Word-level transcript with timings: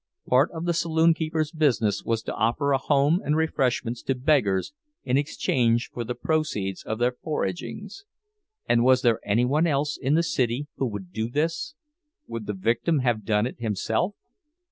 Part 0.25 0.49
of 0.49 0.65
the 0.65 0.73
saloon 0.73 1.13
keeper's 1.13 1.51
business 1.51 2.03
was 2.03 2.23
to 2.23 2.33
offer 2.33 2.71
a 2.71 2.79
home 2.79 3.21
and 3.23 3.37
refreshments 3.37 4.01
to 4.01 4.15
beggars 4.15 4.73
in 5.03 5.15
exchange 5.15 5.91
for 5.93 6.03
the 6.03 6.15
proceeds 6.15 6.81
of 6.81 6.97
their 6.97 7.11
foragings; 7.11 8.05
and 8.67 8.83
was 8.83 9.03
there 9.03 9.19
any 9.23 9.45
one 9.45 9.67
else 9.67 9.97
in 9.97 10.15
the 10.15 10.23
whole 10.23 10.23
city 10.23 10.65
who 10.77 10.87
would 10.87 11.11
do 11.13 11.29
this—would 11.29 12.47
the 12.47 12.53
victim 12.53 13.01
have 13.05 13.23
done 13.23 13.45
it 13.45 13.59
himself? 13.59 14.15